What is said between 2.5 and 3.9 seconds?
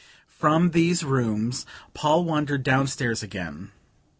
downstairs again.